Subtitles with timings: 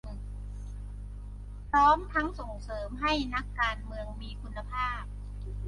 [1.69, 5.01] พร้อมทั้งส่งเสริมให้นักการเมืองมีคุณภาพ